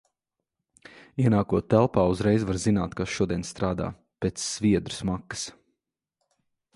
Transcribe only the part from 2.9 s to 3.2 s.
kas